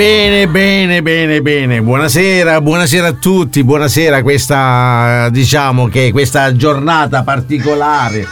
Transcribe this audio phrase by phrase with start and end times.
[0.00, 1.82] Bene, bene, bene, bene.
[1.82, 3.62] Buonasera, buonasera a tutti.
[3.62, 8.26] Buonasera questa diciamo che questa giornata particolare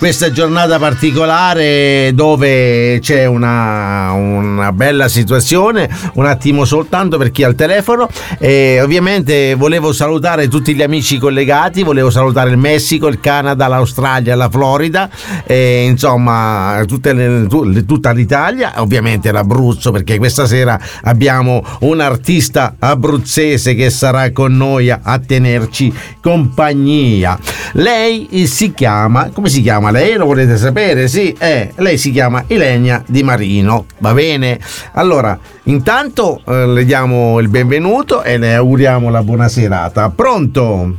[0.00, 7.48] questa giornata particolare dove c'è una, una, bella situazione, un attimo soltanto per chi ha
[7.48, 8.08] il telefono.
[8.38, 14.34] E ovviamente volevo salutare tutti gli amici collegati, volevo salutare il Messico, il Canada, l'Australia,
[14.36, 15.10] la Florida,
[15.44, 23.90] e, insomma le, tutta l'Italia, ovviamente l'Abruzzo perché questa sera abbiamo un artista abruzzese che
[23.90, 25.92] sarà con noi a, a tenerci
[26.22, 27.38] compagnia.
[27.72, 29.89] Lei si chiama, come si chiama?
[29.90, 30.16] Lei?
[30.16, 31.08] Lo volete sapere?
[31.08, 34.58] Sì, eh, lei si chiama Ilenia Di Marino, va bene?
[34.92, 40.10] Allora, intanto eh, le diamo il benvenuto e le auguriamo la buona serata.
[40.10, 40.96] Pronto?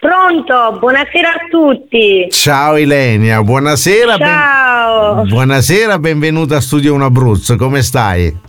[0.00, 2.26] Pronto, buonasera a tutti.
[2.30, 4.16] Ciao Ilenia, buonasera.
[4.16, 5.14] Ciao.
[5.16, 5.28] Ben...
[5.28, 8.47] Buonasera, benvenuta a Studio 1 Abruzzo, come stai?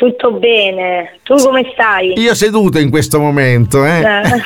[0.00, 2.18] Tutto bene, tu come stai?
[2.18, 4.00] Io seduto in questo momento, eh?
[4.00, 4.42] eh.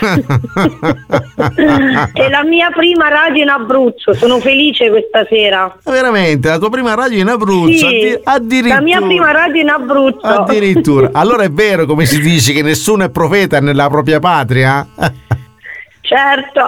[2.12, 5.72] È la mia prima radio in Abruzzo, sono felice questa sera.
[5.84, 7.86] Veramente, la tua prima radio in Abruzzo?
[7.86, 8.74] Sì, addirittura.
[8.74, 10.26] La mia prima radio in Abruzzo.
[10.26, 11.10] Addirittura.
[11.12, 14.84] Allora è vero come si dice che nessuno è profeta nella propria patria?
[16.04, 16.60] Certo.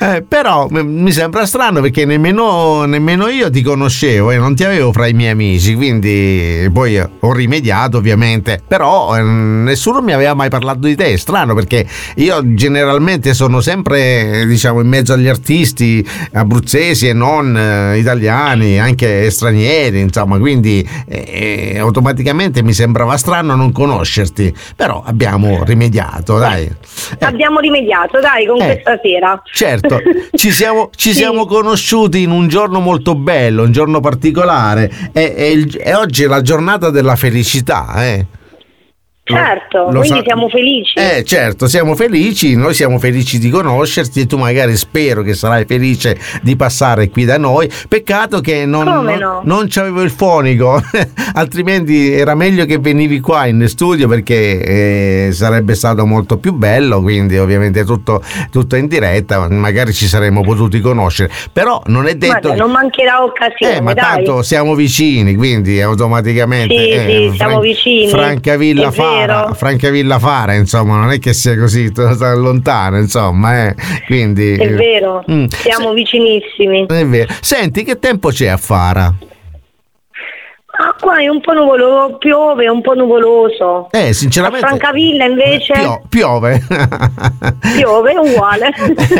[0.04, 4.90] eh, però mi sembra strano perché nemmeno, nemmeno io ti conoscevo e non ti avevo
[4.90, 10.48] fra i miei amici, quindi poi ho rimediato ovviamente, però eh, nessuno mi aveva mai
[10.48, 16.04] parlato di te, è strano perché io generalmente sono sempre diciamo in mezzo agli artisti
[16.32, 23.70] abruzzesi e non eh, italiani, anche stranieri, insomma, quindi eh, automaticamente mi sembrava strano non
[23.70, 26.68] conoscerti, però abbiamo rimediato, dai.
[27.18, 27.24] Eh.
[27.24, 29.42] Abbiamo rimediato, dai, con eh, questa sera.
[29.50, 30.00] Certo,
[30.34, 31.16] ci siamo, ci sì.
[31.16, 34.90] siamo conosciuti in un giorno molto bello, un giorno particolare.
[35.12, 38.26] E, e, e oggi è la giornata della felicità, eh.
[39.24, 40.98] Certo, lo quindi sa- siamo felici.
[40.98, 45.64] Eh, certo, siamo felici, noi siamo felici di conoscerti e tu magari spero che sarai
[45.64, 47.70] felice di passare qui da noi.
[47.88, 49.40] Peccato che non, non, no?
[49.44, 50.82] non c'avevo il fonico,
[51.34, 57.00] altrimenti era meglio che venivi qua in studio perché eh, sarebbe stato molto più bello,
[57.00, 61.30] quindi ovviamente tutto, tutto, in diretta, magari ci saremmo potuti conoscere.
[61.52, 62.40] Però non è detto...
[62.40, 63.76] Guarda, non mancherà occasione.
[63.76, 64.02] Eh, ma dai.
[64.02, 66.74] tanto siamo vicini, quindi automaticamente...
[66.74, 68.08] Sì, eh, sì, siamo vicini.
[68.08, 73.74] Francavilla fa Fara, Francavilla Fara, insomma, non è che sia così lontano, insomma, eh.
[74.06, 75.46] Quindi, è vero, mm.
[75.46, 76.86] siamo Se, vicinissimi.
[76.86, 77.32] È vero.
[77.40, 79.14] Senti, che tempo c'è a Fara?
[81.02, 83.88] Qua è un po' nuvoloso, piove, è un po' nuvoloso.
[83.90, 84.64] Eh, sinceramente.
[84.64, 85.72] A Francavilla invece.
[85.72, 86.62] Pio- piove.
[87.76, 88.70] piove, uguale.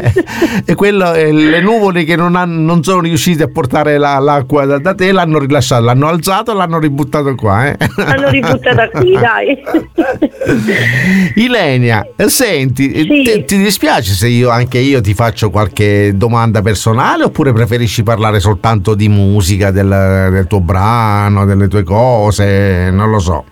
[0.65, 4.65] e quello, eh, le nuvole che non, hanno, non, sono riuscite a portare la, l'acqua
[4.65, 7.67] da, da, te l'hanno rilasciato, l'hanno alzato e l'hanno ributtato qua.
[7.67, 7.77] Eh?
[7.97, 9.61] L'hanno ributtata qui, dai.
[11.35, 13.23] Ilenia, senti, sì.
[13.25, 18.39] ti, ti dispiace se io, anche io ti faccio qualche domanda personale oppure preferisci parlare
[18.39, 21.45] soltanto di musica, del, del tuo brano?
[21.45, 23.45] delle tue cose, non lo so.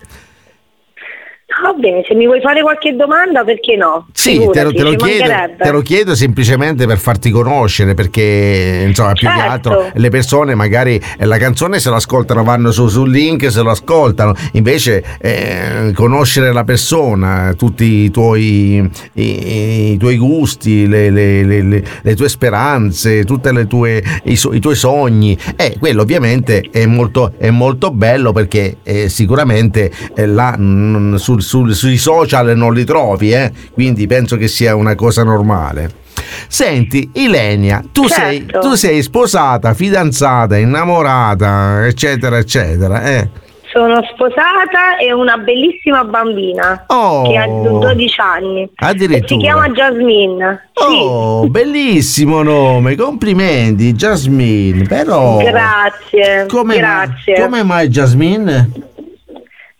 [1.63, 4.07] Va bene, se mi vuoi fare qualche domanda, perché no?
[4.13, 9.11] Sì, te lo, te, lo chiedo, te lo, chiedo, semplicemente per farti conoscere, perché insomma,
[9.11, 9.41] più certo.
[9.41, 13.61] che altro le persone magari eh, la canzone se l'ascoltano, vanno su, sul link se
[13.61, 21.09] lo ascoltano, invece eh, conoscere la persona, tutti i tuoi, i, i tuoi gusti, le,
[21.09, 27.33] le, le, le, tue speranze, tutti i, i, tuoi sogni, eh, quello ovviamente è molto,
[27.37, 32.85] è molto bello perché eh, sicuramente eh, là, mh, sul sul, sui social non li
[32.85, 33.51] trovi, eh?
[33.73, 35.99] quindi penso che sia una cosa normale.
[36.47, 38.23] Senti, Ilenia, tu, certo.
[38.23, 43.03] sei, tu sei sposata, fidanzata, innamorata, eccetera, eccetera.
[43.03, 43.29] Eh?
[43.69, 48.69] Sono sposata e una bellissima bambina oh, che ha 12 anni.
[48.75, 49.27] Addirittura.
[49.27, 50.69] si chiama Jasmine.
[50.73, 51.49] Oh, sì.
[51.49, 54.83] bellissimo nome, complimenti, Jasmine.
[54.87, 55.37] Però.
[55.39, 56.45] Grazie.
[56.47, 57.33] Come grazie.
[57.33, 58.90] Mai, come mai Jasmine?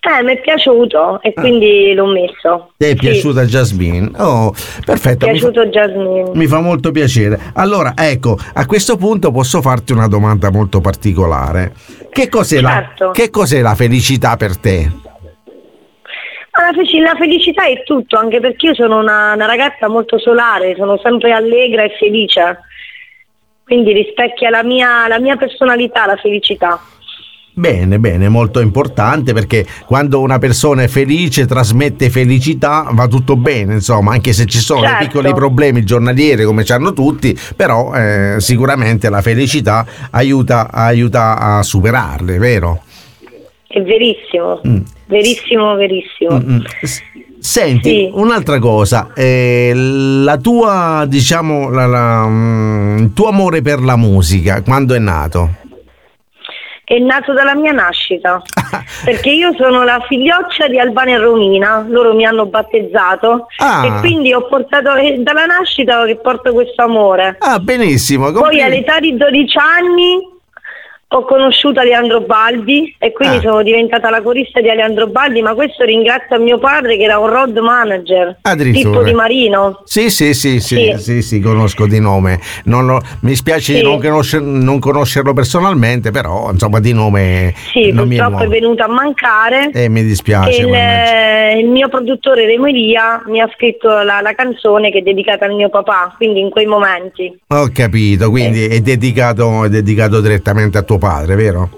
[0.04, 1.94] Eh, mi è piaciuto e quindi ah.
[1.94, 2.72] l'ho messo.
[2.76, 2.96] Ti è sì.
[2.96, 4.10] piaciuta Jasmine?
[4.18, 4.52] Oh,
[4.84, 5.28] perfetto.
[5.28, 6.32] Mi è piaciuto mi fa, Jasmine.
[6.34, 7.40] Mi fa molto piacere.
[7.54, 11.74] Allora, ecco, a questo punto posso farti una domanda molto particolare.
[12.10, 13.06] Che cos'è, certo.
[13.06, 14.92] la, che cos'è la felicità per te?
[16.54, 21.32] La felicità è tutto, anche perché io sono una, una ragazza molto solare, sono sempre
[21.32, 22.60] allegra e felice.
[23.64, 26.82] Quindi rispecchia la mia, la mia personalità, la felicità.
[27.54, 33.74] Bene, bene, molto importante perché quando una persona è felice, trasmette felicità, va tutto bene,
[33.76, 35.06] insomma, anche se ci sono certo.
[35.06, 41.62] piccoli problemi giornalieri come ci hanno tutti, però eh, sicuramente la felicità aiuta, aiuta a
[41.62, 42.84] superarle, vero?
[43.72, 44.82] è verissimo, mm.
[45.06, 46.40] verissimo, verissimo.
[46.40, 46.62] Mm-hmm.
[47.40, 48.10] Senti, sì.
[48.14, 54.62] un'altra cosa, eh, la tua, diciamo, la, la, mm, il tuo amore per la musica,
[54.62, 55.56] quando è nato?
[56.92, 58.42] È nato dalla mia nascita,
[59.06, 63.86] perché io sono la figlioccia di Albania e Romina, loro mi hanno battezzato ah.
[63.86, 67.38] e quindi ho portato, è dalla nascita che porto questo amore.
[67.40, 68.30] Ah, benissimo.
[68.34, 70.20] Poi all'età di 12 anni
[71.14, 73.42] ho conosciuto Aleandro Baldi e quindi ah.
[73.42, 77.18] sono diventata la corista di Aleandro Baldi, ma questo ringrazio a mio padre che era
[77.20, 78.38] un road manager,
[78.72, 79.82] tipo di Marino.
[79.84, 82.40] Sì, sì, sì, sì, sì, sì, sì conosco di nome.
[82.64, 83.84] Lo, mi spiace sì.
[83.84, 87.54] non, conoscer, non, conoscerlo personalmente, però insomma di nome...
[87.72, 89.70] Sì, purtroppo è, è, venuto a mancare.
[89.74, 90.62] E mi dispiace.
[90.62, 95.46] Il, il, mio produttore Remo Elia mi ha scritto la, la, canzone che è dedicata
[95.46, 97.38] al mio papà, quindi in quei momenti.
[97.48, 98.78] Ho capito, quindi eh.
[98.78, 101.01] è, dedicato, è dedicato direttamente a tuo padre,
[101.36, 101.70] vero?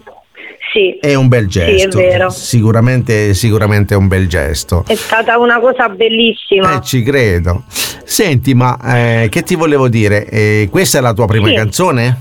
[0.74, 0.98] Sì.
[1.00, 2.00] È un bel gesto.
[2.00, 2.30] Sì, è vero.
[2.32, 4.84] Sicuramente, sicuramente è un bel gesto.
[4.88, 6.78] È stata una cosa bellissima.
[6.78, 7.64] Eh, ci credo.
[8.04, 10.28] Senti, ma eh, che ti volevo dire?
[10.28, 11.54] Eh, questa è la tua prima sì.
[11.54, 12.18] canzone?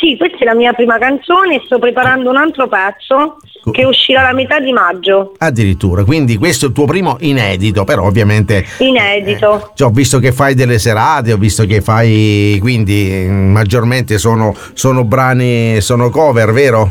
[0.00, 3.38] Sì, questa è la mia prima canzone e sto preparando un altro pezzo
[3.72, 5.34] che uscirà la metà di maggio.
[5.38, 8.64] Addirittura, quindi questo è il tuo primo inedito, però ovviamente...
[8.78, 9.56] Inedito.
[9.56, 14.54] Eh, cioè, ho visto che fai delle serate, ho visto che fai, quindi maggiormente sono,
[14.74, 16.90] sono brani, sono cover, vero?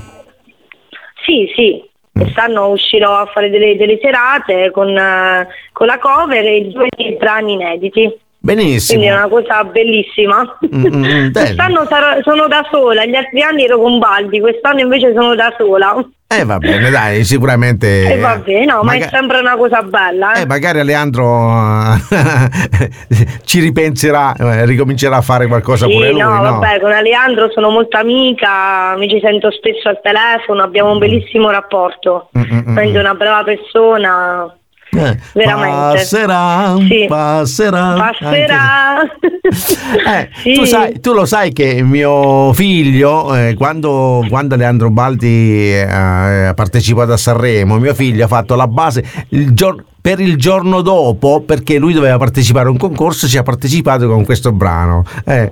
[1.23, 1.81] Sì, sì.
[2.17, 2.21] Mm.
[2.21, 7.53] Quest'anno uscirò a fare delle, delle serate con, uh, con la cover e due brani
[7.53, 8.13] inediti.
[8.39, 8.99] Benissimo.
[8.99, 10.57] Quindi è una cosa bellissima.
[10.77, 15.33] Mm-hmm, quest'anno sarò, sono da sola, gli altri anni ero con Baldi, quest'anno invece sono
[15.33, 15.95] da sola.
[16.27, 18.13] Eh va bene, dai, sicuramente.
[18.13, 18.99] Eh va bene, no, Maga...
[18.99, 20.33] ma è sempre una cosa bella.
[20.33, 21.95] Eh, eh magari Leandro
[23.45, 26.21] ci ripenserà, eh, ricomincerà a fare qualcosa sì, pure lui.
[26.21, 30.91] No, no, vabbè, con Leandro sono molto amica, mi ci sento spesso al telefono, abbiamo
[30.91, 32.29] un bellissimo rapporto.
[32.37, 32.77] Mm-mm.
[32.77, 34.56] È una brava persona.
[34.89, 35.97] Eh, Veramente.
[35.97, 37.05] Passerà, sì.
[37.07, 37.93] passerà.
[37.93, 39.01] Passerà.
[40.19, 40.53] eh, sì.
[40.53, 46.53] tu, sai, tu, lo sai che mio figlio, eh, quando, quando, Leandro Baldi eh, ha
[46.55, 51.41] partecipato a Sanremo, mio figlio ha fatto la base il giorno per il giorno dopo,
[51.41, 55.03] perché lui doveva partecipare a un concorso, ci ha partecipato con questo brano.
[55.25, 55.51] Eh,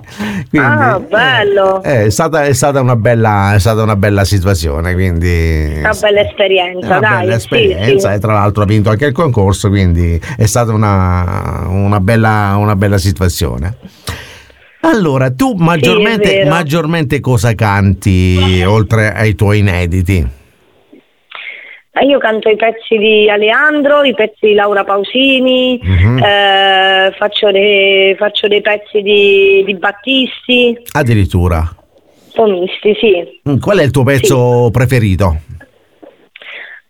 [0.50, 1.83] quindi, ah, bello!
[1.83, 5.74] Eh, è, stata, è, stata una bella, è stata una bella situazione, quindi...
[5.80, 7.19] Una bella esperienza, una dai.
[7.19, 11.65] Bella esperienza sì, e tra l'altro ha vinto anche il concorso, quindi è stata una,
[11.68, 13.77] una, bella, una bella situazione.
[14.81, 20.44] Allora, tu maggiormente, sì, maggiormente cosa canti oltre ai tuoi inediti?
[22.01, 26.18] Io canto i pezzi di Aleandro, i pezzi di Laura Pausini, uh-huh.
[26.18, 30.77] eh, faccio, dei, faccio, dei, pezzi di, di Battisti.
[30.92, 31.63] Addirittura.
[32.33, 33.39] Pomisti, sì.
[33.50, 34.71] Mm, qual è il tuo pezzo sì.
[34.71, 35.38] preferito?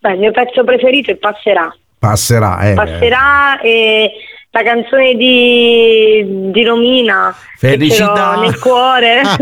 [0.00, 1.72] Beh, il mio pezzo preferito è Passerà.
[1.98, 2.74] Passerà, eh.
[2.74, 4.12] Passerà e
[4.56, 8.36] la canzone di, di Romina felicità.
[8.36, 9.20] nel cuore.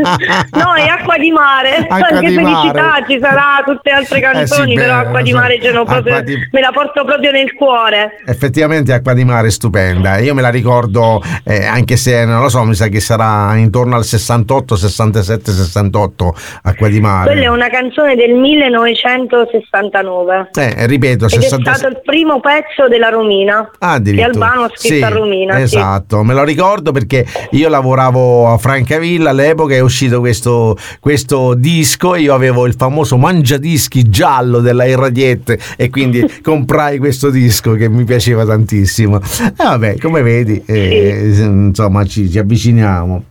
[0.54, 1.86] No è acqua di mare.
[1.88, 3.04] Acqua anche di felicità mare.
[3.08, 5.84] ci sarà tutte altre canzoni eh sì, però beh, acqua di mare so.
[5.84, 6.36] proprio, di...
[6.50, 8.20] me la porto proprio nel cuore.
[8.26, 10.18] Effettivamente acqua di mare è stupenda.
[10.18, 13.96] Io me la ricordo eh, anche se non lo so mi sa che sarà intorno
[13.96, 17.30] al 68 67 68 acqua di mare.
[17.30, 21.70] Quella è una canzone del 1969 eh, ripeto 60...
[21.70, 26.20] è stato il primo pezzo della Romina ah, che Albano ha scritto sì, Romina esatto
[26.20, 26.26] sì.
[26.26, 32.34] me lo ricordo perché io lavoravo a Francavilla all'epoca è uscito questo, questo disco io
[32.34, 38.44] avevo il famoso mangiadischi giallo della Irradiette e quindi comprai questo disco che mi piaceva
[38.44, 43.24] tantissimo e vabbè come vedi eh, insomma ci, ci, avviciniamo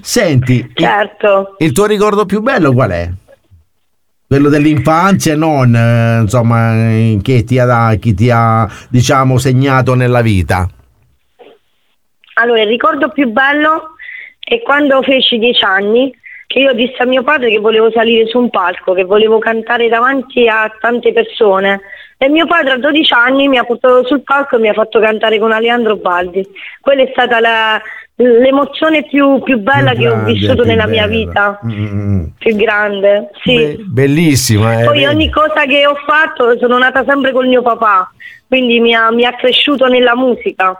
[0.00, 1.54] senti certo.
[1.58, 3.10] il, il tuo ricordo più bello qual è?
[4.26, 6.72] quello dell'infanzia non eh, insomma
[7.22, 10.68] che ti ha, che ti ha diciamo segnato nella vita
[12.34, 13.94] allora il ricordo più bello
[14.40, 16.14] e quando feci dieci anni,
[16.46, 19.88] che io dissi a mio padre che volevo salire su un palco, che volevo cantare
[19.88, 21.80] davanti a tante persone.
[22.16, 25.00] E mio padre a 12 anni mi ha portato sul palco e mi ha fatto
[25.00, 26.46] cantare con Aleandro Baldi.
[26.80, 27.80] Quella è stata la,
[28.16, 31.06] l'emozione più, più bella più che grande, ho vissuto nella bella.
[31.06, 31.60] mia vita.
[31.66, 32.24] Mm-hmm.
[32.38, 33.56] Più grande, sì.
[33.56, 34.80] Be- bellissima.
[34.80, 38.12] Eh, Poi ogni cosa che ho fatto sono nata sempre col mio papà,
[38.46, 40.78] quindi mi ha, mi ha cresciuto nella musica.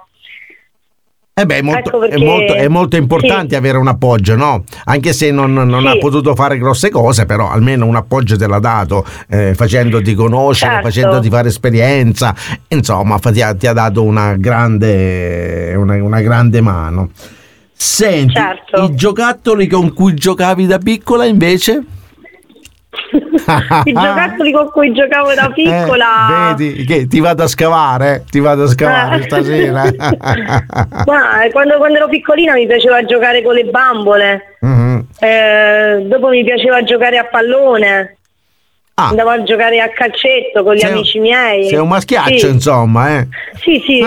[1.36, 2.14] Eh beh, è, molto, ecco perché...
[2.14, 3.54] è, molto, è molto, importante sì.
[3.56, 4.62] avere un appoggio, no?
[4.84, 5.86] Anche se non, non sì.
[5.88, 10.74] ha potuto fare grosse cose, però almeno un appoggio te l'ha dato, eh, facendoti conoscere,
[10.74, 10.86] certo.
[10.86, 12.32] facendoti fare esperienza,
[12.68, 17.10] insomma, ti ha, ti ha dato una grande, una, una grande mano.
[17.72, 18.84] Senti, certo.
[18.84, 21.82] i giocattoli con cui giocavi da piccola invece?
[23.84, 26.50] I giocattoli con cui giocavo da piccola.
[26.50, 29.22] Eh, vedi che ti vado a scavare, ti vado a scavare Eh.
[29.22, 29.82] stasera.
[31.06, 35.06] Ma eh, quando, quando ero piccolina mi piaceva giocare con le bambole, Mhm.
[35.20, 38.16] eh, dopo mi piaceva giocare a pallone,
[38.96, 41.68] Ah, andavo a giocare a calcetto con gli sei amici miei.
[41.68, 42.48] sei un maschiaccio, Sì.
[42.48, 43.26] insomma, eh.
[43.60, 44.00] Sì, sì,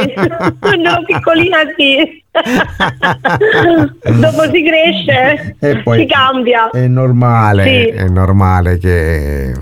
[0.59, 2.23] quando ero piccolina sì.
[4.19, 6.69] Dopo si cresce, E poi si cambia.
[6.69, 7.87] È normale, Sì.
[7.87, 9.53] è normale che,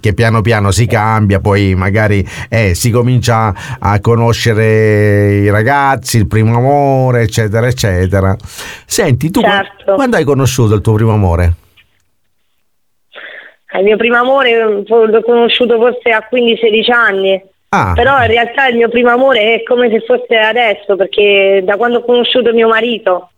[0.00, 6.26] che piano piano si cambia, poi magari eh, si comincia a conoscere i ragazzi, il
[6.26, 8.36] primo amore, eccetera, eccetera.
[8.86, 9.94] Senti, tu Certo.
[9.94, 11.52] quando hai conosciuto il tuo primo amore?
[13.78, 17.42] Il mio primo amore eh, l'ho conosciuto forse a 15-16 anni.
[17.78, 21.76] Ah, Però in realtà il mio primo amore è come se fosse adesso, perché da
[21.76, 23.30] quando ho conosciuto mio marito.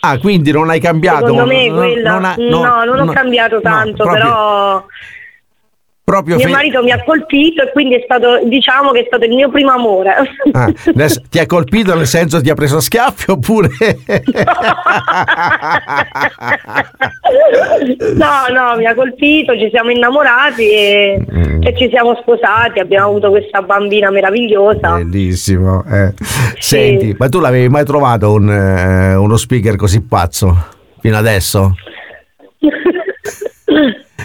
[0.00, 1.26] ah, quindi non hai cambiato?
[1.26, 4.84] Secondo me non- quello, ha- no, non ho no, cambiato no, tanto, proprio- però
[6.04, 9.24] Proprio mio fe- marito mi ha colpito e quindi è stato, diciamo che è stato
[9.24, 10.12] il mio primo amore.
[10.50, 10.72] Ah,
[11.30, 13.68] ti ha colpito nel senso ti ha preso a schiaffi oppure
[18.14, 21.62] no, no, mi ha colpito, ci siamo innamorati e, Mm.
[21.62, 24.96] e ci siamo sposati, abbiamo avuto questa bambina meravigliosa.
[24.96, 25.84] Bellissimo.
[25.84, 26.12] eh.
[26.58, 30.56] Senti, ma tu l'avevi mai trovato un, eh, uno speaker così pazzo
[31.00, 31.74] fino adesso?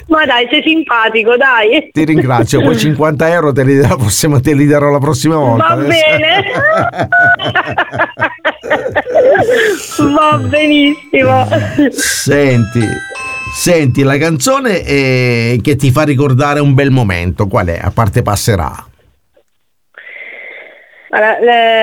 [0.07, 1.89] Ma dai, sei simpatico, dai.
[1.91, 5.35] Ti ringrazio, poi 50 euro te li, darò la prossima- te li darò la prossima
[5.35, 5.75] volta.
[5.75, 6.43] Va bene.
[10.13, 11.47] Va benissimo.
[11.91, 12.81] Senti,
[13.55, 17.79] senti, la canzone eh, che ti fa ricordare un bel momento, qual è?
[17.81, 18.86] A parte passerà.
[21.09, 21.37] La,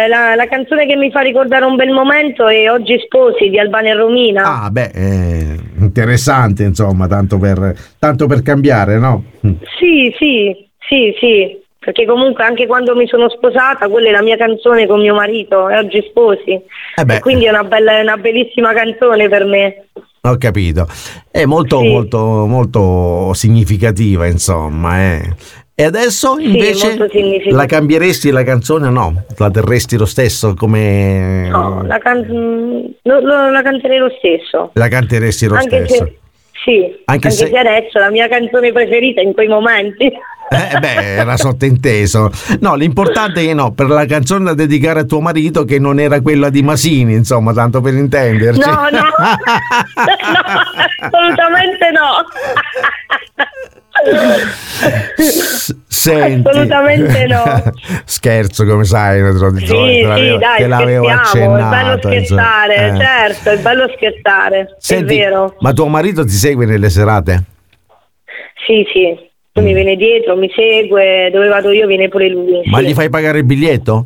[0.08, 3.92] la- la canzone che mi fa ricordare un bel momento è Oggi sposi di Albania
[3.92, 4.62] e Romina.
[4.64, 9.24] Ah, beh, eh, interessante, insomma, tanto per, tanto per cambiare, no?
[9.78, 10.54] Sì, sì,
[10.88, 11.62] sì, sì.
[11.78, 15.68] Perché comunque anche quando mi sono sposata, quella è la mia canzone con mio marito,
[15.68, 16.50] e oggi sposi.
[16.52, 17.14] Eh.
[17.14, 19.86] E quindi è una, bella, è una bellissima canzone per me.
[20.22, 20.86] Ho capito.
[21.30, 21.88] È molto, Sì.
[21.88, 24.98] molto, molto significativa, insomma.
[25.02, 25.20] eh.
[25.76, 27.56] E adesso invece significativa.
[27.56, 29.24] la cambieresti la canzone o no?
[29.38, 31.48] La terresti lo stesso come...
[31.50, 34.70] No, la, can- lo- lo- la canterei lo stesso.
[34.74, 36.04] La canteresti lo anche stesso?
[36.04, 36.18] se,
[36.64, 37.58] sì, Anche anche, se- se...
[37.58, 40.04] adesso la mia canzone preferita in quei momenti.
[40.04, 42.30] Eh beh, era sottinteso.
[42.60, 45.98] No, l'importante è che no, per la canzone da dedicare a tuo marito che non
[45.98, 48.60] era quella di Masini, insomma, tanto per intenderci.
[48.60, 49.00] No, no,
[50.30, 52.22] no, assolutamente no.
[55.86, 56.48] Senti.
[56.48, 57.72] Assolutamente no.
[58.04, 62.74] Scherzo, come sai, te Sì, l'avevo- sì, dai, te l'avevo scherziamo, è bello accennato, scherzare.
[62.74, 62.96] Eh.
[62.98, 65.56] certo, è bello scherzare, Senti, è vero.
[65.60, 67.42] ma tuo marito ti segue nelle serate?
[68.66, 69.14] Sì, sì,
[69.52, 72.62] lui mi viene dietro, mi segue, dove vado io viene pure lui.
[72.64, 72.86] Ma sì.
[72.86, 74.04] gli fai pagare il biglietto?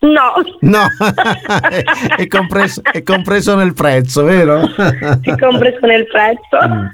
[0.00, 0.86] No, No,
[2.16, 4.60] è, compreso, è compreso nel prezzo, vero?
[5.22, 6.56] è compreso nel prezzo.
[6.66, 6.86] Mm.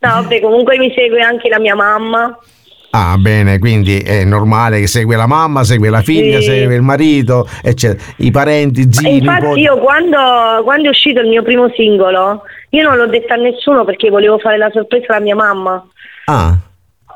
[0.00, 2.38] no, vabbè, comunque mi segue anche la mia mamma.
[2.90, 6.44] Ah, bene, quindi è normale che segue la mamma, segue la figlia, Sì.
[6.44, 8.00] segue il marito, eccetera.
[8.18, 9.60] I parenti, zii, infatti nipoti.
[9.60, 13.84] io quando, quando è uscito il mio primo singolo, io non l'ho detto a nessuno
[13.84, 15.84] perché volevo fare la sorpresa alla mia mamma.
[16.26, 16.54] Ah,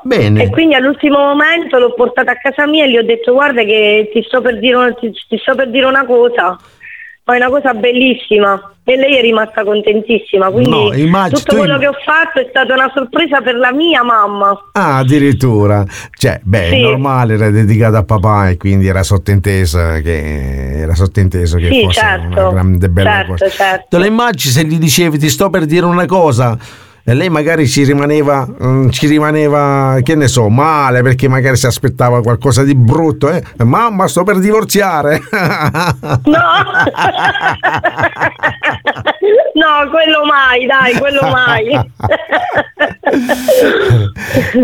[0.03, 0.43] bene.
[0.43, 4.09] E quindi all'ultimo momento l'ho portata a casa mia e gli ho detto guarda che
[4.13, 6.57] ti sto per dire, una- ti, ti sto per dire una cosa,
[7.25, 8.73] ma è una cosa bellissima.
[8.89, 12.47] E lei è rimasta contentissima, quindi No, immagino- tutto tu quello che ho fatto è
[12.49, 14.57] stata una sorpresa per la mia mamma.
[14.71, 15.85] Ah, addirittura.
[16.17, 16.81] Cioè, beh, è Sì.
[16.81, 21.99] normale, era dedicata a papà e quindi era sottintesa che era sottinteso che Sì, fosse
[21.99, 23.49] certo, una grande bella certo, cosa.
[23.49, 23.85] certo.
[23.89, 26.57] Te lo immagini se gli dicevi ti sto per dire una cosa
[27.13, 32.21] lei magari ci rimaneva, mm, ci rimaneva, che ne so, male perché magari si aspettava
[32.21, 33.43] qualcosa di brutto, eh?
[33.57, 35.21] Mamma, sto per divorziare.
[36.23, 36.41] No,
[39.53, 41.65] no, quello mai, dai, quello mai.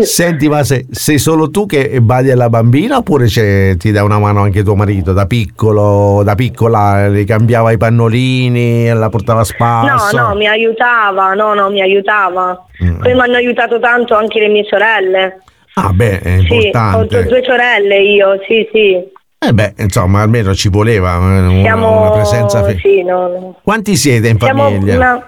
[0.00, 4.18] Senti, ma se- sei solo tu che badi alla bambina oppure c'è- ti dà una
[4.18, 5.12] mano anche tuo marito?
[5.12, 10.16] Da piccolo, da piccola le cambiava i pannolini, la portava a No, spasso?
[10.18, 12.64] no, mi aiutava, no, no, mi aiutava.
[12.84, 13.00] Mm.
[13.00, 15.40] Poi mi hanno aiutato tanto anche le mie sorelle.
[15.74, 17.26] Ah, beh, è Sì, ho importante.
[17.26, 18.96] due sorelle io, sì, sì.
[19.46, 22.64] Eh beh, insomma, almeno ci voleva eh, una, Siamo una presenza.
[22.64, 23.58] fe- sì, no.
[23.62, 24.96] Quanti siete in Siamo famiglia?
[24.96, 25.26] una-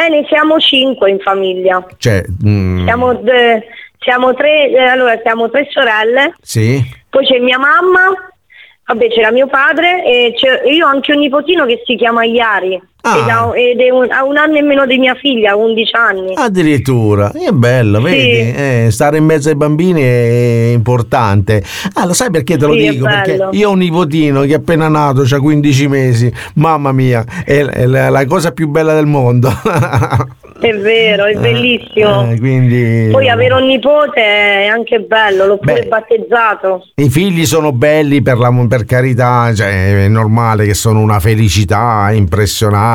[0.00, 1.84] Eh, ne siamo cinque in famiglia.
[1.96, 3.64] Cioè, mm, Siamo, de-
[3.98, 6.80] siamo tre, eh, allora siamo tre sorelle, sì?
[7.10, 8.14] poi c'è mia mamma,
[8.86, 10.34] vabbè c'era mio padre e
[10.64, 12.80] e io ho anche un nipotino che si chiama Iari.
[13.00, 13.16] Ah.
[13.54, 16.32] Ed, ha, un, un anno e meno di mia figlia, 11 anni.
[16.34, 18.18] Addirittura, è bello, vedi?
[18.18, 18.54] Sì.
[18.54, 21.62] Eh, stare in mezzo ai bambini è importante.
[21.94, 23.04] Ah, lo sai perché te lo sì, dico?
[23.06, 27.64] Perché io ho un nipotino che è appena nato, ha 15 mesi, mamma mia, è,
[27.64, 29.48] è la, la cosa più bella del mondo.
[30.60, 32.32] È vero, è eh, bellissimo.
[32.32, 33.10] Eh, quindi...
[33.12, 36.88] Poi avere un nipote è anche bello, l'ho pure Beh, battezzato.
[36.96, 42.10] I figli sono belli per, la, per carità, cioè, è normale che sono una felicità
[42.10, 42.86] impressionante,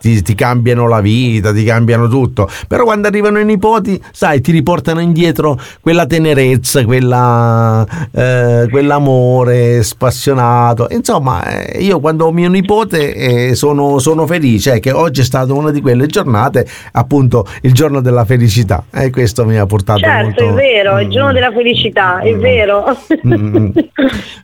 [0.00, 2.48] ti, ti, cambiano la vita, ti cambiano tutto.
[2.68, 10.86] Però quando arrivano i nipoti, sai, ti riportano indietro quella tenerezza, quella, eh, quell'amore spassionato.
[10.90, 15.52] Insomma, eh, io quando ho mio nipote eh, sono, sono felice, che oggi è stata
[15.52, 20.44] una di quelle giornate appunto il giorno della felicità e questo mi ha portato certo
[20.44, 20.58] molto...
[20.58, 21.34] è vero, il giorno mm.
[21.34, 22.40] della felicità è mm.
[22.40, 22.84] vero
[23.26, 23.70] mm.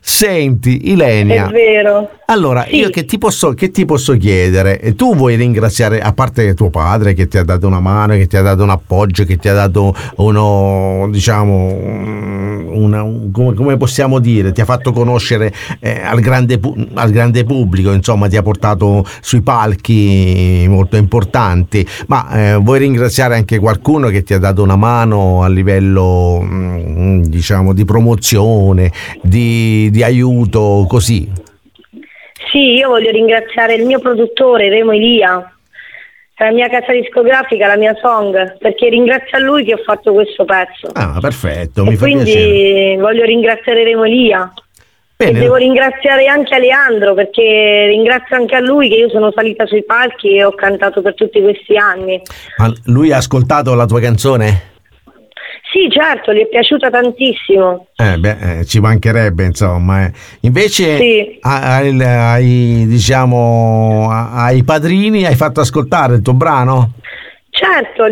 [0.01, 2.77] senti Ilenia è vero allora sì.
[2.77, 7.13] io che ti, posso, che ti posso chiedere tu vuoi ringraziare a parte tuo padre
[7.13, 9.53] che ti ha dato una mano che ti ha dato un appoggio che ti ha
[9.53, 12.19] dato uno diciamo
[12.71, 16.59] una, come, come, possiamo dire ti ha fatto conoscere eh, al, grande,
[16.93, 23.35] al grande pubblico insomma ti ha portato sui palchi molto importanti ma eh, vuoi ringraziare
[23.35, 29.89] anche qualcuno che ti ha dato una mano a livello mm, diciamo di promozione, di,
[29.91, 31.49] di aiuto così?
[32.51, 35.55] Sì, io voglio ringraziare il mio produttore Remo Elia,
[36.37, 40.43] la mia casa discografica, la mia song, perché ringrazio a lui che ho fatto questo
[40.43, 40.89] pezzo.
[40.93, 42.97] Ah, perfetto, e mi fa quindi piacere.
[42.97, 44.51] voglio ringraziare Remo Elia.
[45.15, 45.37] Bene.
[45.37, 49.83] E devo ringraziare anche Aleandro perché ringrazio anche a lui che io sono salita sui
[49.83, 52.19] palchi e ho cantato per tutti questi anni.
[52.57, 54.69] Ma lui ha ascoltato la tua canzone?
[55.71, 57.87] Sì, certo, gli è piaciuta tantissimo.
[57.95, 60.03] Eh beh, eh, ci mancherebbe, insomma.
[60.03, 60.11] Eh.
[60.41, 61.37] Invece sì.
[61.39, 66.91] ai, ai, diciamo, ai padrini hai fatto ascoltare il tuo brano?
[67.51, 68.03] Certo,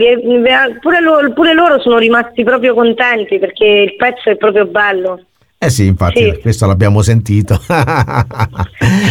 [0.80, 5.26] pure loro, pure loro sono rimasti proprio contenti perché il pezzo è proprio bello.
[5.62, 6.40] Eh sì, infatti, sì.
[6.40, 7.60] questo l'abbiamo sentito.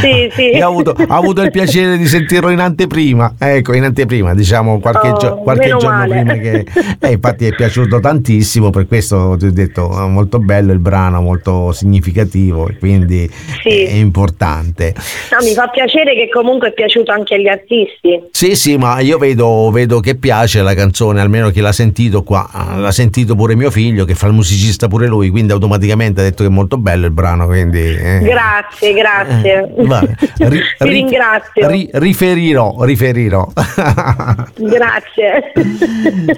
[0.00, 0.58] sì, sì.
[0.62, 5.08] Ho avuto, ho avuto, il piacere di sentirlo in anteprima, ecco, in anteprima, diciamo qualche,
[5.08, 6.14] oh, gio- qualche giorno male.
[6.14, 6.66] prima che...
[7.00, 11.70] Eh, infatti è piaciuto tantissimo, per questo ti ho detto, molto bello il brano, molto
[11.70, 13.30] significativo e quindi
[13.62, 13.84] sì.
[13.84, 14.94] è importante.
[15.30, 18.20] No, mi fa piacere che comunque è piaciuto anche agli artisti.
[18.32, 22.48] Sì, sì, ma io vedo, vedo che piace la canzone, almeno chi l'ha sentito qua,
[22.76, 26.37] l'ha sentito pure mio figlio che fa il musicista pure lui, quindi automaticamente ha detto
[26.38, 27.80] detto che è molto bello il brano, quindi...
[27.80, 28.20] Eh.
[28.20, 29.74] Grazie, grazie.
[29.74, 31.68] Eh, ri, Ti ringrazio.
[31.68, 33.46] Ri, riferirò, riferirò.
[34.54, 35.52] grazie.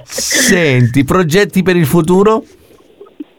[0.04, 2.42] Senti, progetti per il futuro?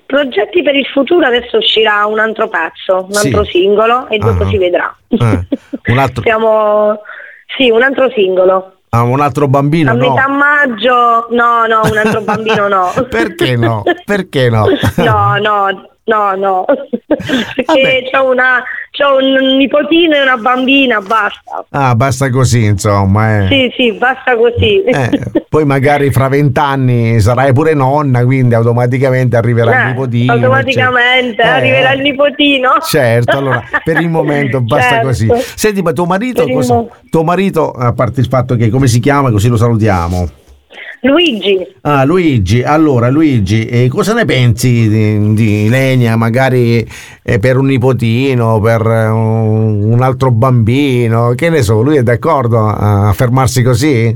[0.06, 3.52] Progetti per il futuro adesso uscirà un altro pezzo, un altro sì.
[3.52, 4.50] singolo e dopo uh-huh.
[4.50, 4.96] si vedrà.
[5.08, 5.48] Eh.
[5.88, 6.22] Un altro...
[6.24, 7.00] Siamo...
[7.58, 8.76] Sì, un altro singolo.
[8.94, 9.92] Ah, un altro bambino?
[9.92, 10.10] A no.
[10.10, 12.92] metà maggio, no, no, un altro bambino no.
[13.10, 13.84] Perché no?
[14.04, 14.66] Perché no?
[14.98, 16.66] no, no, No, no,
[17.06, 21.64] perché c'ho, una, c'ho un nipotino e una bambina, basta.
[21.70, 23.44] Ah, basta così, insomma.
[23.44, 23.48] Eh.
[23.48, 24.82] Sì, sì, basta così.
[24.84, 30.34] Eh, poi magari fra vent'anni sarai pure nonna, quindi automaticamente arriverà eh, il nipotino.
[30.34, 32.70] Automaticamente cioè, arriverà il nipotino.
[32.82, 35.08] Certo, allora per il momento basta certo.
[35.08, 35.30] così.
[35.56, 36.46] Senti, ma tuo marito,
[37.12, 40.40] tuo marito, a parte il fatto che come si chiama, così lo salutiamo.
[41.04, 41.66] Luigi.
[41.82, 46.88] Ah, Luigi, allora Luigi, eh, cosa ne pensi di, di Lenia, magari
[47.24, 52.68] eh, per un nipotino, per un, un, altro bambino, che ne so, lui è d'accordo
[52.68, 54.16] a fermarsi così?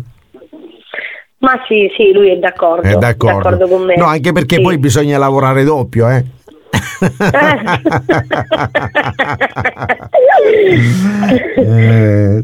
[1.39, 3.97] Ma sì, sì, lui è d'accordo, è d'accordo, d'accordo con me.
[3.97, 4.61] No, anche perché sì.
[4.61, 6.23] poi bisogna lavorare doppio, eh?
[11.57, 12.43] eh.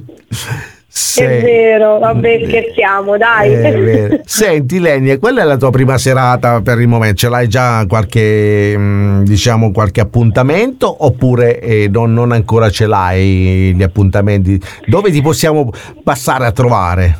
[0.94, 1.26] Se...
[1.26, 4.20] È vero, vabbè, scherziamo, dai.
[4.26, 7.16] Senti, Lenia, quella è la tua prima serata per il momento?
[7.16, 13.74] Ce l'hai già qualche, mm, diciamo, qualche appuntamento oppure eh, non, non ancora ce l'hai
[13.74, 14.60] gli appuntamenti?
[14.86, 15.70] Dove ti possiamo
[16.04, 17.18] passare a trovare?